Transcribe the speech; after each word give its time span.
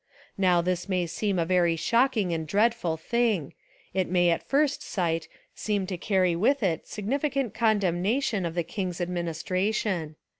Now 0.35 0.61
this 0.63 0.89
may 0.89 1.05
seem 1.05 1.37
a 1.37 1.45
very 1.45 1.75
shocking 1.75 2.33
and 2.33 2.47
dreadful 2.47 2.97
thing— 2.97 3.53
it 3.93 4.07
may 4.09 4.31
at 4.31 4.41
first 4.49 4.81
sight 4.81 5.27
seem 5.53 5.85
to 5.85 5.95
carry 5.95 6.35
with 6.35 6.63
it 6.63 6.87
sufficient 6.87 7.53
con 7.53 7.79
demnation 7.79 8.43
of 8.47 8.55
the 8.55 8.63
king's 8.63 8.99
administration. 8.99 10.15